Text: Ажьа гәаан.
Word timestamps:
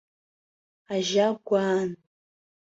Ажьа 0.93 1.27
гәаан. 1.45 1.91